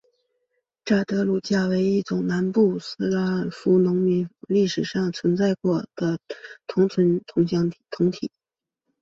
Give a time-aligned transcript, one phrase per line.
[0.83, 6.17] 札德鲁加为一种南部斯拉夫民族历史上存在过的
[6.67, 8.31] 乡村共同体。